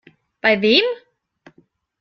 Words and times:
Bei 0.41 0.59
wem? 0.59 0.83